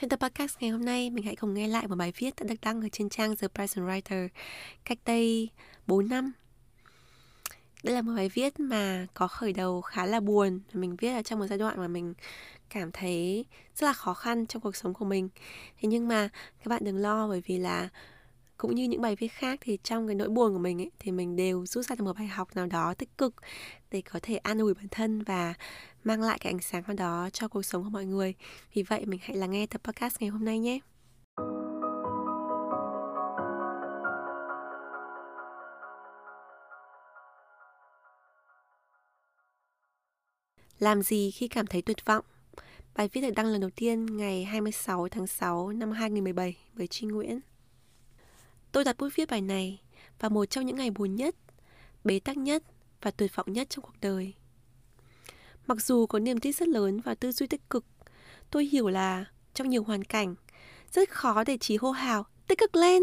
[0.00, 2.46] Trong tập podcast ngày hôm nay, mình hãy cùng nghe lại một bài viết đã
[2.48, 4.28] được đăng ở trên trang The Present Writer
[4.84, 5.48] cách đây
[5.86, 6.32] 4 năm.
[7.82, 10.60] Đây là một bài viết mà có khởi đầu khá là buồn.
[10.72, 12.14] Mình viết ở trong một giai đoạn mà mình
[12.70, 13.44] cảm thấy
[13.74, 15.28] rất là khó khăn trong cuộc sống của mình.
[15.80, 16.28] Thế nhưng mà
[16.58, 17.88] các bạn đừng lo bởi vì là
[18.56, 21.12] cũng như những bài viết khác thì trong cái nỗi buồn của mình ấy, thì
[21.12, 23.34] mình đều rút ra được một bài học nào đó tích cực
[23.90, 25.54] để có thể an ủi bản thân và
[26.08, 28.34] mang lại cái ánh sáng nào đó cho cuộc sống của mọi người.
[28.74, 30.78] Vì vậy mình hãy lắng nghe tập podcast ngày hôm nay nhé.
[40.78, 42.24] Làm gì khi cảm thấy tuyệt vọng?
[42.96, 47.06] Bài viết được đăng lần đầu tiên ngày 26 tháng 6 năm 2017 với Tri
[47.06, 47.40] Nguyễn.
[48.72, 49.80] Tôi đặt bút viết bài này
[50.18, 51.34] vào một trong những ngày buồn nhất,
[52.04, 52.62] bế tắc nhất
[53.02, 54.34] và tuyệt vọng nhất trong cuộc đời.
[55.68, 57.84] Mặc dù có niềm tin rất lớn và tư duy tích cực,
[58.50, 59.24] tôi hiểu là
[59.54, 60.34] trong nhiều hoàn cảnh,
[60.92, 63.02] rất khó để chỉ hô hào tích cực lên,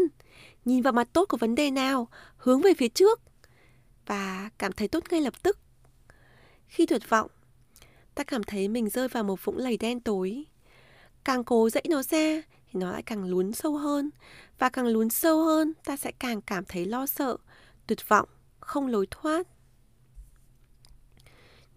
[0.64, 3.20] nhìn vào mặt tốt của vấn đề nào, hướng về phía trước
[4.06, 5.58] và cảm thấy tốt ngay lập tức.
[6.66, 7.30] Khi tuyệt vọng,
[8.14, 10.44] ta cảm thấy mình rơi vào một vũng lầy đen tối.
[11.24, 14.10] Càng cố dẫy nó ra thì nó lại càng lún sâu hơn
[14.58, 17.36] và càng lún sâu hơn ta sẽ càng cảm thấy lo sợ,
[17.86, 18.28] tuyệt vọng,
[18.60, 19.46] không lối thoát.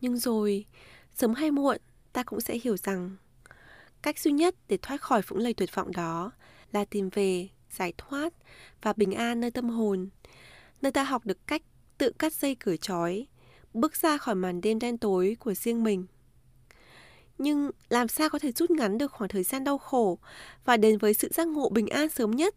[0.01, 0.65] Nhưng rồi,
[1.13, 1.77] sớm hay muộn,
[2.13, 3.15] ta cũng sẽ hiểu rằng
[4.01, 6.31] cách duy nhất để thoát khỏi vũng lầy tuyệt vọng đó
[6.71, 8.33] là tìm về giải thoát
[8.81, 10.09] và bình an nơi tâm hồn,
[10.81, 11.61] nơi ta học được cách
[11.97, 13.27] tự cắt dây cởi trói,
[13.73, 16.05] bước ra khỏi màn đêm đen tối của riêng mình
[17.39, 20.17] nhưng làm sao có thể rút ngắn được khoảng thời gian đau khổ
[20.65, 22.55] và đến với sự giác ngộ bình an sớm nhất?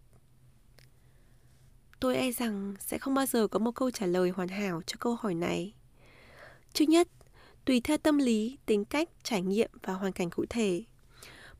[2.00, 4.97] Tôi e rằng sẽ không bao giờ có một câu trả lời hoàn hảo cho
[5.00, 5.75] câu hỏi này.
[6.72, 7.09] Trước nhất,
[7.65, 10.84] tùy theo tâm lý, tính cách, trải nghiệm và hoàn cảnh cụ thể,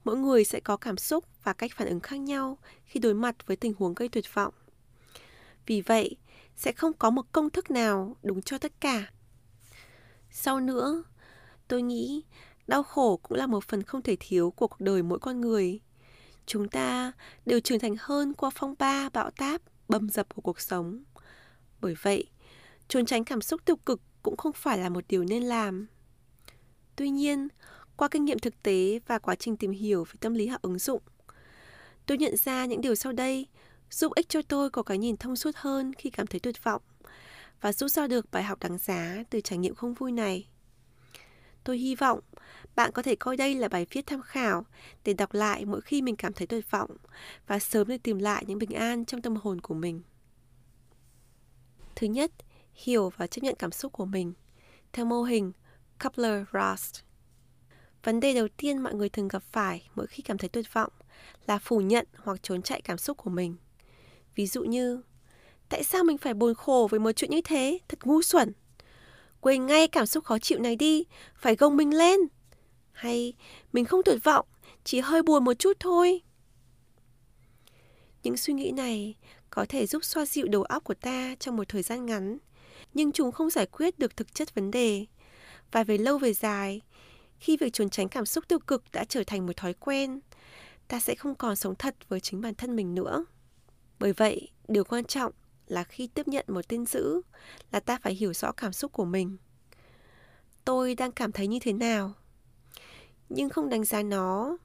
[0.05, 3.47] mỗi người sẽ có cảm xúc và cách phản ứng khác nhau khi đối mặt
[3.47, 4.55] với tình huống gây tuyệt vọng.
[5.67, 6.17] Vì vậy,
[6.57, 9.11] sẽ không có một công thức nào đúng cho tất cả.
[10.31, 11.05] Sau nữa,
[11.69, 12.25] tôi nghĩ
[12.67, 15.81] đau khổ cũng là một phần không thể thiếu của cuộc đời mỗi con người.
[16.47, 17.13] Chúng ta
[17.47, 21.05] đều trưởng thành hơn qua phong ba, bão táp, bầm dập của cuộc sống.
[21.81, 22.25] Bởi vậy,
[22.89, 25.87] trốn tránh cảm xúc tiêu cực cũng không phải là một điều nên làm.
[26.97, 27.49] Tuy nhiên,
[27.97, 30.79] qua kinh nghiệm thực tế và quá trình tìm hiểu về tâm lý học ứng
[30.79, 31.03] dụng,
[32.07, 33.47] tôi nhận ra những điều sau đây
[33.91, 36.83] giúp ích cho tôi có cái nhìn thông suốt hơn khi cảm thấy tuyệt vọng
[37.61, 40.47] và rút ra được bài học đáng giá từ trải nghiệm không vui này.
[41.65, 42.21] Tôi hy vọng
[42.75, 44.67] bạn có thể coi đây là bài viết tham khảo
[45.05, 46.91] để đọc lại mỗi khi mình cảm thấy tuyệt vọng
[47.47, 50.03] và sớm để tìm lại những bình an trong tâm hồn của mình.
[51.97, 52.33] Thứ nhất,
[52.75, 54.33] hiểu và chấp nhận cảm xúc của mình
[54.93, 55.53] theo mô hình
[55.99, 57.03] Coupler-Ross.
[58.05, 60.93] Vấn đề đầu tiên mọi người thường gặp phải mỗi khi cảm thấy tuyệt vọng
[61.47, 63.57] là phủ nhận hoặc trốn chạy cảm xúc của mình.
[64.35, 65.03] Ví dụ như,
[65.69, 68.53] tại sao mình phải buồn khổ với một chuyện như thế, thật ngu xuẩn.
[69.41, 71.05] Quên ngay cảm xúc khó chịu này đi,
[71.37, 72.21] phải gồng mình lên.
[72.93, 73.35] Hay
[73.73, 74.47] mình không tuyệt vọng,
[74.85, 76.23] chỉ hơi buồn một chút thôi.
[78.23, 79.15] Những suy nghĩ này
[79.51, 82.39] có thể giúp xoa dịu đầu óc của ta trong một thời gian ngắn,
[82.95, 85.07] nhưng chúng không giải quyết được thực chất vấn đề.
[85.73, 86.81] Và về lâu về dài,
[87.39, 90.21] khi việc trốn tránh cảm xúc tiêu cực đã trở thành một thói quen,
[90.89, 93.25] ta sẽ không còn sống thật với chính bản thân mình nữa.
[93.99, 95.33] Bởi vậy, điều quan trọng
[95.67, 97.21] là khi tiếp nhận một tin dữ
[97.73, 99.37] là ta phải hiểu rõ cảm xúc của mình.
[100.65, 102.15] Tôi đang cảm thấy như thế nào?
[103.35, 104.57] nhưng không đánh giá nó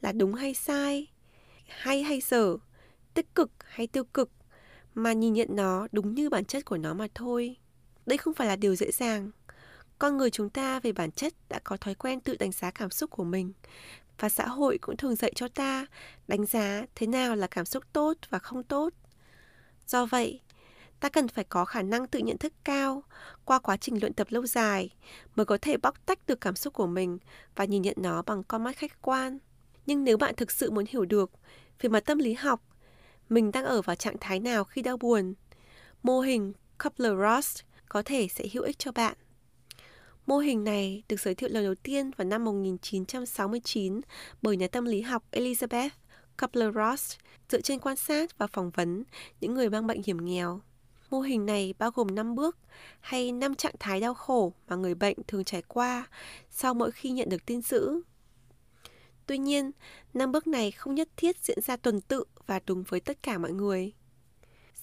[0.00, 1.06] là đúng hay sai,
[1.66, 2.56] hay hay dở,
[3.14, 4.30] tích cực hay tiêu cực,
[4.94, 7.56] mà nhìn nhận nó đúng như bản chất của nó mà thôi.
[8.06, 9.30] Đây không phải là điều dễ dàng.
[9.98, 12.90] Con người chúng ta về bản chất đã có thói quen tự đánh giá cảm
[12.90, 13.52] xúc của mình
[14.18, 15.86] và xã hội cũng thường dạy cho ta
[16.28, 18.92] đánh giá thế nào là cảm xúc tốt và không tốt.
[19.86, 20.40] Do vậy,
[21.00, 23.02] ta cần phải có khả năng tự nhận thức cao
[23.44, 24.90] qua quá trình luyện tập lâu dài
[25.34, 27.18] mới có thể bóc tách được cảm xúc của mình
[27.56, 29.38] và nhìn nhận nó bằng con mắt khách quan.
[29.86, 31.30] Nhưng nếu bạn thực sự muốn hiểu được
[31.80, 32.62] về mặt tâm lý học,
[33.28, 35.34] mình đang ở vào trạng thái nào khi đau buồn,
[36.02, 39.16] mô hình Coupler-Ross có thể sẽ hữu ích cho bạn.
[40.26, 44.00] Mô hình này được giới thiệu lần đầu tiên vào năm 1969
[44.42, 45.90] bởi nhà tâm lý học Elizabeth
[46.38, 47.16] Kubler-Ross
[47.48, 49.04] dựa trên quan sát và phỏng vấn
[49.40, 50.60] những người mang bệnh hiểm nghèo.
[51.10, 52.58] Mô hình này bao gồm 5 bước
[53.00, 56.06] hay 5 trạng thái đau khổ mà người bệnh thường trải qua
[56.50, 58.00] sau mỗi khi nhận được tin dữ.
[59.26, 59.70] Tuy nhiên,
[60.14, 63.38] 5 bước này không nhất thiết diễn ra tuần tự và đúng với tất cả
[63.38, 63.92] mọi người.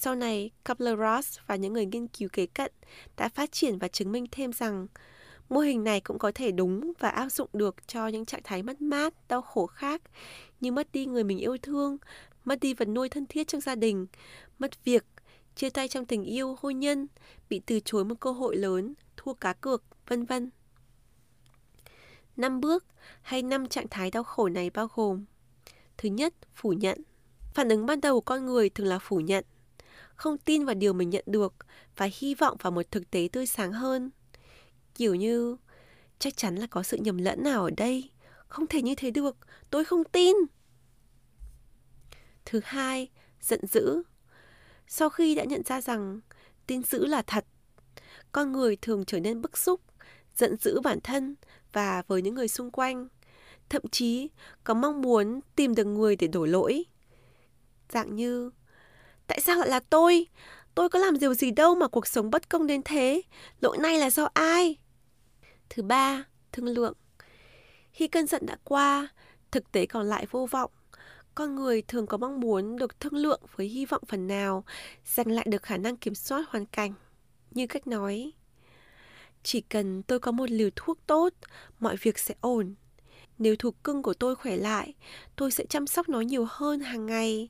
[0.02, 2.72] Sau này, Kubler-Ross và những người nghiên cứu kế cận
[3.18, 4.88] đã phát triển và chứng minh thêm rằng
[5.50, 8.64] mô hình này cũng có thể đúng và áp dụng được cho những trạng thái
[8.64, 10.02] mất mát, đau khổ khác
[10.60, 11.98] như mất đi người mình yêu thương,
[12.46, 14.08] mất đi vật nuôi thân thiết trong gia đình,
[14.60, 15.06] mất việc,
[15.56, 17.08] chia tay trong tình yêu, hôn nhân,
[17.50, 20.50] bị từ chối một cơ hội lớn, thua cá cược, vân vân.
[22.38, 22.86] Năm bước
[23.22, 25.26] hay năm trạng thái đau khổ này bao gồm
[25.98, 27.02] Thứ nhất, phủ nhận.
[27.54, 29.46] Phản ứng ban đầu của con người thường là phủ nhận,
[30.20, 31.54] không tin vào điều mình nhận được
[31.96, 34.10] và hy vọng vào một thực tế tươi sáng hơn.
[34.96, 35.58] Kiểu như,
[36.20, 38.10] chắc chắn là có sự nhầm lẫn nào ở đây,
[38.48, 39.38] không thể như thế được,
[39.70, 40.36] tôi không tin.
[42.46, 43.10] Thứ hai,
[43.42, 44.04] giận dữ.
[44.88, 46.20] Sau khi đã nhận ra rằng
[46.68, 47.46] tin dữ là thật,
[48.32, 49.82] con người thường trở nên bức xúc,
[50.36, 51.36] giận dữ bản thân
[51.74, 53.08] và với những người xung quanh,
[53.70, 54.30] thậm chí
[54.64, 56.84] có mong muốn tìm được người để đổ lỗi.
[57.90, 58.52] Dạng như,
[59.30, 60.28] tại sao lại là tôi?
[60.76, 63.22] Tôi có làm điều gì đâu mà cuộc sống bất công đến thế?
[63.62, 64.76] Lỗi này là do ai?
[65.70, 66.94] Thứ ba, thương lượng.
[67.92, 69.08] Khi cơn giận đã qua,
[69.52, 70.72] thực tế còn lại vô vọng.
[71.36, 74.64] Con người thường có mong muốn được thương lượng với hy vọng phần nào
[75.06, 76.94] giành lại được khả năng kiểm soát hoàn cảnh.
[77.52, 78.32] Như cách nói,
[79.44, 81.34] chỉ cần tôi có một liều thuốc tốt,
[81.80, 82.76] mọi việc sẽ ổn.
[83.38, 84.94] Nếu thú cưng của tôi khỏe lại,
[85.36, 87.50] tôi sẽ chăm sóc nó nhiều hơn hàng ngày.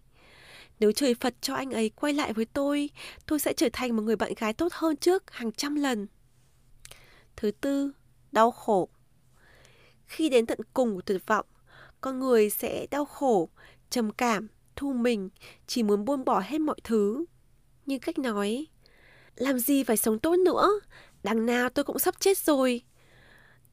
[0.79, 2.89] Nếu trời Phật cho anh ấy quay lại với tôi,
[3.25, 6.07] tôi sẽ trở thành một người bạn gái tốt hơn trước hàng trăm lần.
[7.35, 7.91] Thứ tư,
[8.31, 8.89] đau khổ.
[10.05, 11.45] Khi đến tận cùng của tuyệt vọng,
[12.01, 13.49] con người sẽ đau khổ,
[13.89, 15.29] trầm cảm, thu mình,
[15.67, 17.25] chỉ muốn buông bỏ hết mọi thứ.
[17.85, 18.67] Như cách nói,
[19.35, 20.69] làm gì phải sống tốt nữa,
[21.23, 22.81] đằng nào tôi cũng sắp chết rồi.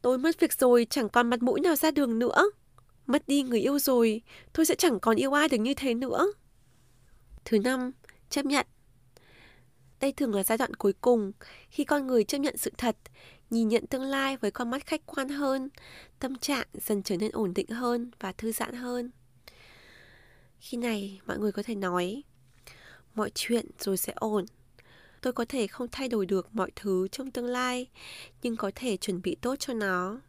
[0.03, 2.51] Tôi mất việc rồi, chẳng còn mặt mũi nào ra đường nữa.
[3.07, 6.27] Mất đi người yêu rồi, tôi sẽ chẳng còn yêu ai được như thế nữa.
[7.47, 7.91] Thứ năm,
[8.31, 8.67] chấp nhận.
[10.01, 11.33] Đây thường là giai đoạn cuối cùng
[11.71, 12.97] khi con người chấp nhận sự thật,
[13.51, 15.69] nhìn nhận tương lai với con mắt khách quan hơn,
[16.19, 19.11] tâm trạng dần trở nên ổn định hơn và thư giãn hơn.
[20.61, 22.23] Khi này, mọi người có thể nói,
[23.15, 24.45] mọi chuyện rồi sẽ ổn.
[25.21, 27.87] Tôi có thể không thay đổi được mọi thứ trong tương lai,
[28.43, 30.21] nhưng có thể chuẩn bị tốt cho nó.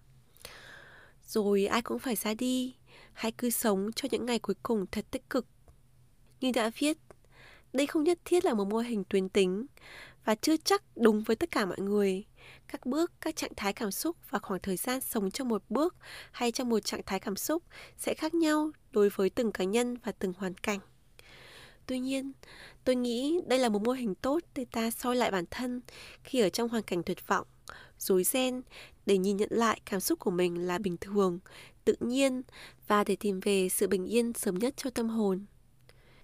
[1.27, 2.75] Rồi ai cũng phải ra đi,
[3.13, 5.45] hãy cứ sống cho những ngày cuối cùng thật tích cực.
[6.41, 6.97] Như đã viết,
[7.73, 9.65] đây không nhất thiết là một mô hình tuyến tính
[10.25, 12.25] và chưa chắc đúng với tất cả mọi người.
[12.67, 15.95] Các bước, các trạng thái cảm xúc và khoảng thời gian sống trong một bước
[16.31, 17.63] hay trong một trạng thái cảm xúc
[17.97, 20.79] sẽ khác nhau đối với từng cá nhân và từng hoàn cảnh.
[21.85, 22.31] Tuy nhiên,
[22.83, 25.81] tôi nghĩ đây là một mô hình tốt để ta soi lại bản thân
[26.23, 27.47] khi ở trong hoàn cảnh tuyệt vọng,
[27.97, 28.61] rối ren
[29.05, 31.39] để nhìn nhận lại cảm xúc của mình là bình thường,
[31.85, 32.41] tự nhiên
[32.87, 35.45] và để tìm về sự bình yên sớm nhất cho tâm hồn.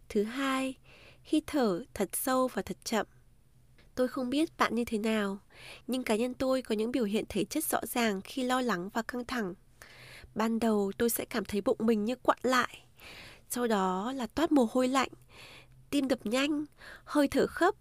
[0.10, 0.76] Thứ hai,
[1.24, 3.08] hít thở thật sâu và thật chậm.
[3.96, 5.40] Tôi không biết bạn như thế nào,
[5.88, 8.90] nhưng cá nhân tôi có những biểu hiện thể chất rõ ràng khi lo lắng
[8.94, 9.54] và căng thẳng.
[10.36, 12.86] Ban đầu tôi sẽ cảm thấy bụng mình như quặn lại,
[13.50, 15.10] sau đó là toát mồ hôi lạnh,
[15.90, 16.66] tim đập nhanh,
[17.04, 17.76] hơi thở khấp,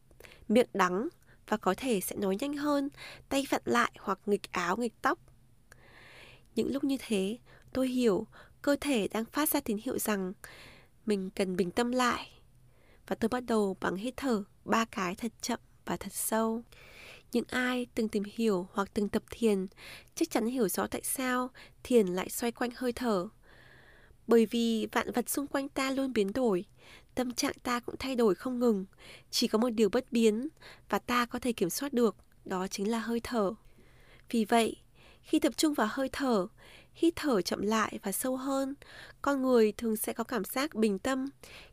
[0.49, 1.09] miệng đắng
[1.49, 2.89] và có thể sẽ nói nhanh hơn,
[3.29, 5.19] tay vặn lại hoặc nghịch áo nghịch tóc.
[6.55, 7.39] Những lúc như thế,
[7.73, 8.27] tôi hiểu
[8.63, 10.33] cơ thể đang phát ra tín hiệu rằng
[11.07, 12.42] mình cần bình tâm lại
[13.07, 16.63] và tôi bắt đầu bằng hít thở ba cái thật chậm và thật sâu.
[17.33, 19.67] Những ai từng tìm hiểu hoặc từng tập thiền
[20.15, 21.51] chắc chắn hiểu rõ tại sao
[21.83, 23.29] thiền lại xoay quanh hơi thở.
[24.27, 26.65] Bởi vì vạn vật xung quanh ta luôn biến đổi,
[27.15, 28.85] tâm trạng ta cũng thay đổi không ngừng,
[29.31, 30.49] chỉ có một điều bất biến
[30.89, 33.53] và ta có thể kiểm soát được, đó chính là hơi thở.
[34.31, 34.77] Vì vậy,
[35.23, 36.47] khi tập trung vào hơi thở,
[36.95, 38.75] hít thở chậm lại và sâu hơn,
[39.23, 41.27] con người thường sẽ có cảm giác bình tâm,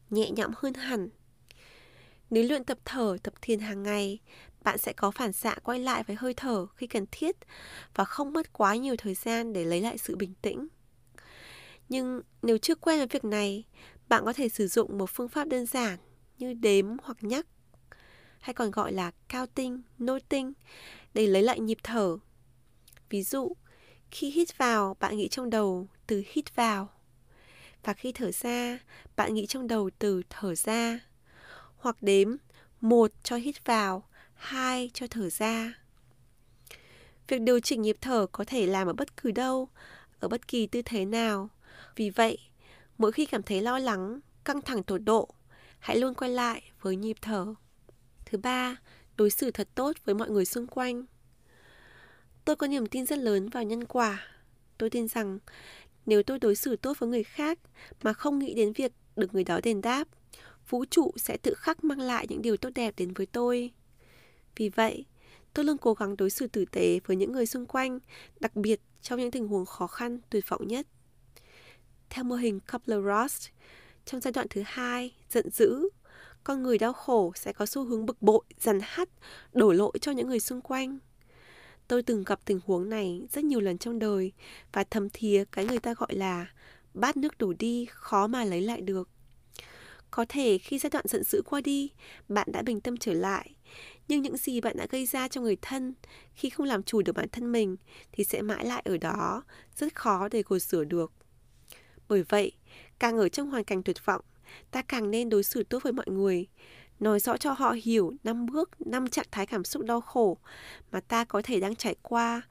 [0.10, 1.10] nhẹ nhõm hơn hẳn
[2.30, 4.20] nếu luyện tập thở, tập thiền hàng ngày,
[4.64, 7.36] bạn sẽ có phản xạ quay lại với hơi thở khi cần thiết
[7.96, 10.68] và không mất quá nhiều thời gian để lấy lại sự bình tĩnh.
[11.90, 13.64] Nhưng nếu chưa quen với việc này,
[14.10, 16.00] bạn có thể sử dụng một phương pháp đơn giản
[16.38, 17.48] như đếm hoặc nhắc,
[18.40, 20.54] hay còn gọi là counting, noting
[21.14, 22.18] để lấy lại nhịp thở.
[23.10, 23.54] Ví dụ,
[24.12, 26.90] khi hít vào, bạn nghĩ trong đầu từ hít vào.
[27.84, 28.80] Và khi thở ra,
[29.16, 31.00] bạn nghĩ trong đầu từ thở ra
[31.80, 32.36] hoặc đếm
[32.82, 35.74] một cho hít vào, hai cho thở ra.
[37.28, 39.70] Việc điều chỉnh nhịp thở có thể làm ở bất cứ đâu,
[40.20, 41.50] ở bất kỳ tư thế nào.
[41.96, 42.38] Vì vậy,
[43.00, 45.30] Mỗi khi cảm thấy lo lắng, căng thẳng tột độ,
[45.80, 47.54] hãy luôn quay lại với nhịp thở.
[48.26, 48.76] Thứ ba,
[49.18, 51.06] đối xử thật tốt với mọi người xung quanh.
[52.46, 54.28] Tôi có niềm tin rất lớn vào nhân quả.
[54.78, 55.40] Tôi tin rằng
[56.06, 57.60] nếu tôi đối xử tốt với người khác
[58.04, 60.08] mà không nghĩ đến việc được người đó đền đáp,
[60.70, 63.72] vũ trụ sẽ tự khắc mang lại những điều tốt đẹp đến với tôi.
[64.56, 65.06] Vì vậy,
[65.54, 68.00] tôi luôn cố gắng đối xử tử tế với những người xung quanh,
[68.40, 70.88] đặc biệt trong những tình huống khó khăn, tuyệt vọng nhất.
[72.10, 73.50] Theo mô hình Kubler-Ross,
[74.06, 75.90] trong giai đoạn thứ hai, giận dữ,
[76.44, 79.10] con người đau khổ sẽ có xu hướng bực bội, dằn hắt,
[79.54, 81.00] đổ lỗi cho những người xung quanh.
[81.88, 84.32] Tôi từng gặp tình huống này rất nhiều lần trong đời
[84.74, 86.52] và thầm thía cái người ta gọi là
[86.94, 89.10] bát nước đổ đi khó mà lấy lại được.
[90.12, 91.92] Có thể khi giai đoạn giận dữ qua đi,
[92.28, 93.56] bạn đã bình tâm trở lại,
[94.08, 95.94] nhưng những gì bạn đã gây ra cho người thân
[96.34, 97.76] khi không làm chủ được bản thân mình
[98.12, 99.44] thì sẽ mãi lại ở đó,
[99.76, 101.12] rất khó để gột sửa được.
[102.08, 102.52] Bởi vậy,
[103.00, 104.22] càng ở trong hoàn cảnh tuyệt vọng,
[104.72, 106.48] ta càng nên đối xử tốt với mọi người,
[107.00, 110.38] nói rõ cho họ hiểu năm bước, năm trạng thái cảm xúc đau khổ
[110.92, 112.42] mà ta có thể đang trải qua,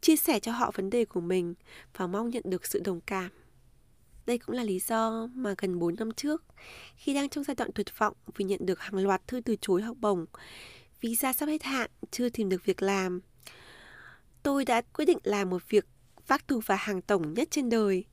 [0.00, 1.54] chia sẻ cho họ vấn đề của mình
[1.96, 3.30] và mong nhận được sự đồng cảm.
[4.26, 6.44] Đây cũng là lý do mà gần 4 năm trước,
[6.96, 9.82] khi đang trong giai đoạn tuyệt vọng vì nhận được hàng loạt thư từ chối
[9.82, 10.26] học bổng,
[11.00, 13.20] visa sắp hết hạn, chưa tìm được việc làm,
[14.42, 15.86] tôi đã quyết định làm một việc
[16.26, 18.04] vác tù và hàng tổng nhất trên đời.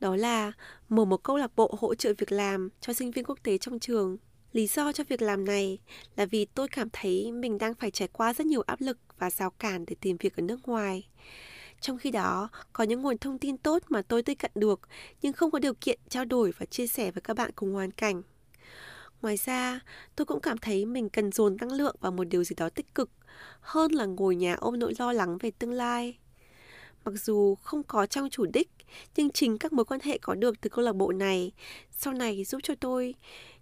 [0.00, 0.52] Đó là
[0.88, 3.78] mở một câu lạc bộ hỗ trợ việc làm cho sinh viên quốc tế trong
[3.78, 4.16] trường.
[4.52, 5.78] Lý do cho việc làm này
[6.16, 9.30] là vì tôi cảm thấy mình đang phải trải qua rất nhiều áp lực và
[9.30, 11.08] rào cản để tìm việc ở nước ngoài.
[11.82, 14.80] Trong khi đó, có những nguồn thông tin tốt mà tôi tiếp cận được
[15.22, 17.90] nhưng không có điều kiện trao đổi và chia sẻ với các bạn cùng hoàn
[17.90, 18.22] cảnh.
[19.22, 19.80] Ngoài ra,
[20.16, 22.94] tôi cũng cảm thấy mình cần dồn năng lượng vào một điều gì đó tích
[22.94, 23.10] cực
[23.60, 26.18] hơn là ngồi nhà ôm nỗi lo lắng về tương lai.
[27.04, 28.70] Mặc dù không có trong chủ đích,
[29.16, 31.52] nhưng chính các mối quan hệ có được từ câu lạc bộ này
[31.90, 33.14] sau này giúp cho tôi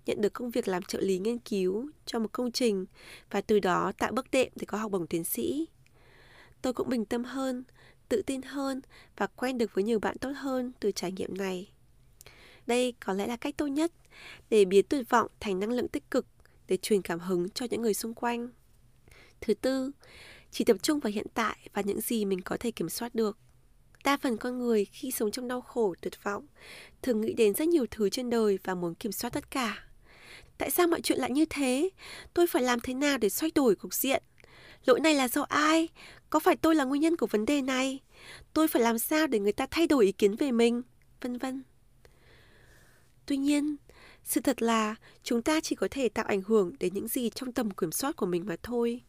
[0.07, 2.87] nhận được công việc làm trợ lý nghiên cứu cho một công trình
[3.31, 5.69] và từ đó tạo bước đệm để có học bổng tiến sĩ.
[6.62, 7.65] Tôi cũng bình tâm hơn,
[8.11, 8.81] tự tin hơn
[9.17, 11.71] và quen được với nhiều bạn tốt hơn từ trải nghiệm này.
[12.67, 13.93] Đây có lẽ là cách tốt nhất
[14.50, 16.26] để biến tuyệt vọng thành năng lượng tích cực
[16.69, 18.49] để truyền cảm hứng cho những người xung quanh.
[19.40, 19.90] Thứ tư,
[20.50, 23.38] chỉ tập trung vào hiện tại và những gì mình có thể kiểm soát được.
[24.05, 26.47] Đa phần con người khi sống trong đau khổ, tuyệt vọng
[27.02, 29.85] thường nghĩ đến rất nhiều thứ trên đời và muốn kiểm soát tất cả.
[30.59, 31.90] Tại sao mọi chuyện lại như thế?
[32.35, 34.23] Tôi phải làm thế nào để xoay đổi cục diện?
[34.85, 35.88] Lỗi này là do ai?
[36.31, 38.01] Có phải tôi là nguyên nhân của vấn đề này?
[38.55, 40.83] Tôi phải làm sao để người ta thay đổi ý kiến về mình?
[41.21, 41.63] Vân vân.
[43.27, 43.77] Tuy nhiên,
[44.25, 47.53] sự thật là chúng ta chỉ có thể tạo ảnh hưởng đến những gì trong
[47.53, 49.01] tầm kiểm soát của mình mà thôi.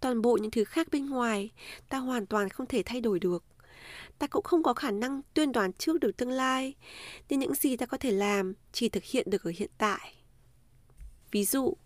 [0.00, 1.50] Toàn bộ những thứ khác bên ngoài,
[1.88, 3.44] ta hoàn toàn không thể thay đổi được.
[4.18, 6.74] Ta cũng không có khả năng tuyên đoán trước được tương lai,
[7.28, 10.14] nên những gì ta có thể làm chỉ thực hiện được ở hiện tại.
[11.30, 11.76] Ví dụ,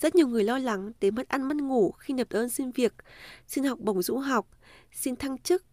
[0.00, 2.92] rất nhiều người lo lắng đến mất ăn mất ngủ khi nộp đơn xin việc,
[3.46, 4.48] xin học bổng du học,
[4.92, 5.64] xin thăng chức.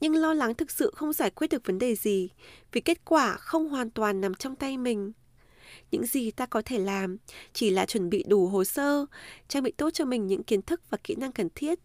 [0.00, 2.28] Nhưng lo lắng thực sự không giải quyết được vấn đề gì
[2.72, 5.12] vì kết quả không hoàn toàn nằm trong tay mình.
[5.90, 7.16] Những gì ta có thể làm
[7.52, 9.06] chỉ là chuẩn bị đủ hồ sơ,
[9.48, 11.78] trang bị tốt cho mình những kiến thức và kỹ năng cần thiết,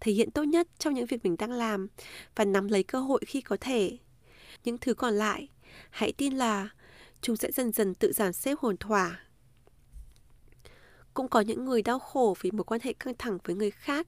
[0.00, 1.88] thể hiện tốt nhất trong những việc mình đang làm
[2.36, 3.98] và nắm lấy cơ hội khi có thể.
[4.64, 5.48] Những thứ còn lại,
[5.90, 6.68] hãy tin là
[7.22, 9.20] chúng sẽ dần dần tự giảm xếp hồn thỏa
[11.20, 14.06] cũng có những người đau khổ vì một quan hệ căng thẳng với người khác,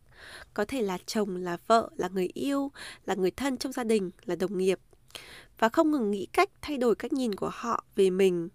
[0.54, 2.72] có thể là chồng, là vợ, là người yêu,
[3.04, 4.78] là người thân trong gia đình, là đồng nghiệp
[5.58, 8.48] và không ngừng nghĩ cách thay đổi cách nhìn của họ về mình.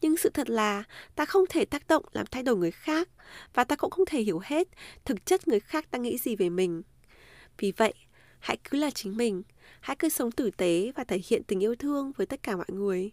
[0.00, 0.84] Nhưng sự thật là
[1.14, 3.08] ta không thể tác động làm thay đổi người khác
[3.54, 4.68] và ta cũng không thể hiểu hết
[5.04, 6.82] thực chất người khác đang nghĩ gì về mình.
[7.58, 7.94] Vì vậy,
[8.38, 9.42] hãy cứ là chính mình,
[9.80, 12.66] hãy cứ sống tử tế và thể hiện tình yêu thương với tất cả mọi
[12.68, 13.10] người.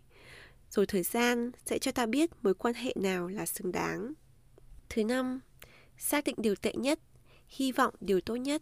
[0.70, 4.14] Rồi thời gian sẽ cho ta biết mối quan hệ nào là xứng đáng.
[4.90, 5.40] Thứ năm,
[5.98, 7.00] xác định điều tệ nhất,
[7.48, 8.62] hy vọng điều tốt nhất.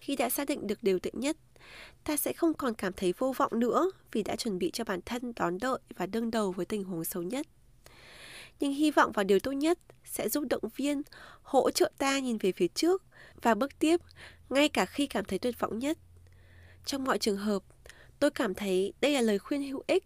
[0.00, 1.36] Khi đã xác định được điều tệ nhất,
[2.04, 5.00] ta sẽ không còn cảm thấy vô vọng nữa vì đã chuẩn bị cho bản
[5.06, 7.46] thân đón đợi và đương đầu với tình huống xấu nhất.
[8.60, 11.02] Nhưng hy vọng vào điều tốt nhất sẽ giúp động viên,
[11.42, 13.02] hỗ trợ ta nhìn về phía trước
[13.42, 14.00] và bước tiếp
[14.50, 15.98] ngay cả khi cảm thấy tuyệt vọng nhất.
[16.84, 17.62] Trong mọi trường hợp,
[18.18, 20.04] tôi cảm thấy đây là lời khuyên hữu ích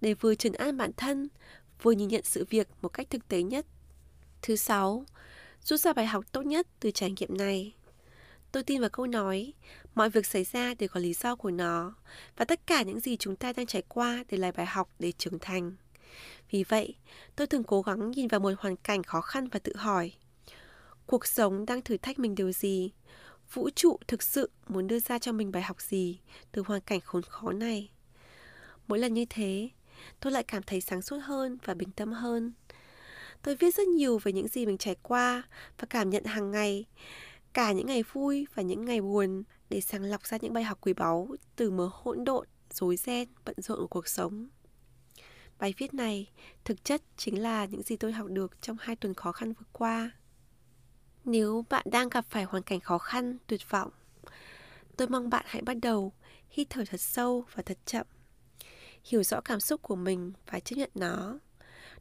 [0.00, 1.28] để vừa trấn an bản thân,
[1.82, 3.66] vừa nhìn nhận sự việc một cách thực tế nhất.
[4.46, 5.04] Thứ sáu,
[5.62, 7.74] rút ra bài học tốt nhất từ trải nghiệm này.
[8.52, 9.52] Tôi tin vào câu nói,
[9.94, 11.94] mọi việc xảy ra đều có lý do của nó,
[12.36, 15.12] và tất cả những gì chúng ta đang trải qua đều là bài học để
[15.12, 15.72] trưởng thành.
[16.50, 16.94] Vì vậy,
[17.36, 20.12] tôi thường cố gắng nhìn vào một hoàn cảnh khó khăn và tự hỏi,
[21.06, 22.92] cuộc sống đang thử thách mình điều gì?
[23.52, 26.18] Vũ trụ thực sự muốn đưa ra cho mình bài học gì
[26.52, 27.90] từ hoàn cảnh khốn khó này?
[28.86, 29.68] Mỗi lần như thế,
[30.20, 32.52] tôi lại cảm thấy sáng suốt hơn và bình tâm hơn.
[33.44, 35.42] Tôi viết rất nhiều về những gì mình trải qua
[35.78, 36.84] và cảm nhận hàng ngày,
[37.52, 40.78] cả những ngày vui và những ngày buồn để sàng lọc ra những bài học
[40.80, 44.48] quý báu từ mớ hỗn độn, rối ren, bận rộn của cuộc sống.
[45.58, 46.30] Bài viết này
[46.64, 49.66] thực chất chính là những gì tôi học được trong hai tuần khó khăn vừa
[49.72, 50.10] qua.
[51.24, 53.90] Nếu bạn đang gặp phải hoàn cảnh khó khăn, tuyệt vọng,
[54.96, 56.12] tôi mong bạn hãy bắt đầu
[56.50, 58.06] hít thở thật sâu và thật chậm.
[59.04, 61.38] Hiểu rõ cảm xúc của mình và chấp nhận nó.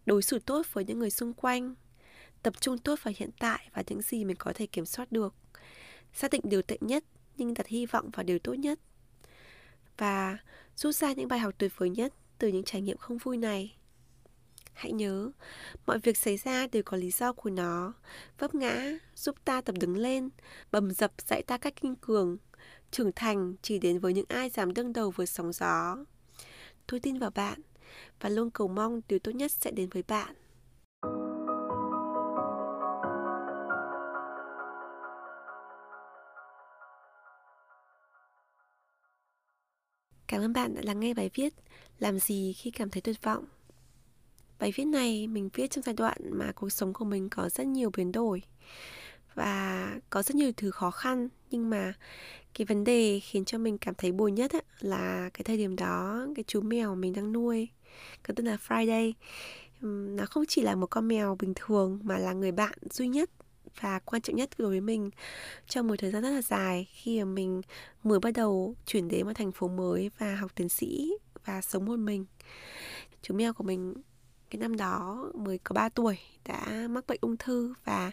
[0.05, 1.75] Đối xử tốt với những người xung quanh.
[2.43, 5.35] Tập trung tốt vào hiện tại và những gì mình có thể kiểm soát được.
[6.13, 7.03] Xác định điều tệ nhất
[7.37, 8.79] nhưng đặt hy vọng vào điều tốt nhất.
[9.97, 10.37] Và
[10.75, 13.75] rút ra những bài học tuyệt vời nhất từ những trải nghiệm không vui này.
[14.73, 15.31] Hãy nhớ,
[15.85, 17.93] mọi việc xảy ra đều có lý do của nó.
[18.39, 20.29] Vấp ngã, giúp ta tập đứng lên,
[20.71, 22.37] bầm dập dạy ta cách kinh cường.
[22.91, 25.97] Trưởng thành chỉ đến với những ai dám đương đầu với sóng gió.
[26.87, 27.61] Tôi tin vào bạn
[28.21, 30.35] và luôn cầu mong điều tốt nhất sẽ đến với bạn.
[40.33, 41.53] Cảm ơn bạn đã lắng nghe bài viết
[41.99, 43.45] Làm gì khi cảm thấy tuyệt vọng
[44.59, 47.67] Bài viết này mình viết trong giai đoạn mà cuộc sống của mình có rất
[47.67, 48.41] nhiều biến đổi
[49.35, 51.93] Và có rất nhiều thứ khó khăn, Nhưng mà
[52.53, 56.27] cái vấn đề khiến cho mình cảm thấy buồn nhất là cái thời điểm đó,
[56.35, 57.67] cái chú mèo mình đang nuôi
[58.23, 59.13] có tên là Friday
[60.15, 63.29] nó không chỉ là một con mèo bình thường mà là người bạn duy nhất
[63.81, 65.09] và quan trọng nhất đối với mình
[65.67, 67.61] trong một thời gian rất là dài khi mà mình
[68.03, 71.13] mới bắt đầu chuyển đến một thành phố mới và học tiến sĩ
[71.45, 72.25] và sống một mình.
[73.21, 73.93] Chú mèo của mình
[74.49, 78.11] cái năm đó mới có 3 tuổi, đã mắc bệnh ung thư và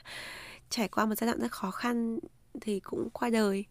[0.71, 2.19] trải qua một giai đoạn rất khó khăn
[2.61, 3.65] thì cũng qua đời.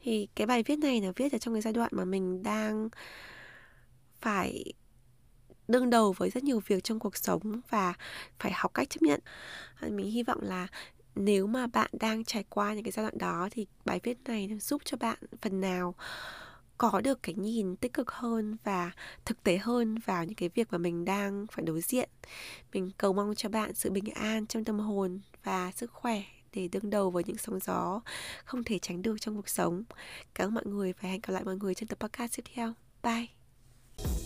[0.00, 2.88] Thì cái bài viết này là viết ở trong cái giai đoạn mà mình đang
[4.20, 4.72] phải
[5.68, 7.94] đương đầu với rất nhiều việc trong cuộc sống và
[8.38, 9.20] phải học cách chấp nhận
[9.74, 10.66] à, mình hy vọng là
[11.14, 14.58] nếu mà bạn đang trải qua những cái giai đoạn đó thì bài viết này
[14.60, 15.94] giúp cho bạn phần nào
[16.78, 18.90] có được cái nhìn tích cực hơn và
[19.24, 22.08] thực tế hơn vào những cái việc mà mình đang phải đối diện.
[22.72, 26.68] Mình cầu mong cho bạn sự bình an trong tâm hồn và sức khỏe để
[26.68, 28.00] đương đầu với những sóng gió
[28.44, 29.84] không thể tránh được trong cuộc sống.
[30.34, 32.72] Cảm ơn mọi người và hẹn gặp lại mọi người trong tập podcast tiếp theo.
[33.02, 34.25] Bye!